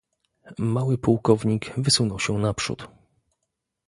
"Mały 0.59 0.97
pułkownik 0.97 1.73
wysunął 1.77 2.19
się 2.19 2.33
naprzód." 2.33 2.89